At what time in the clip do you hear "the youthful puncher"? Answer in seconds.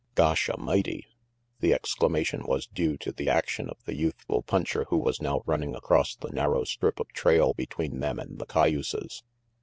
3.85-4.85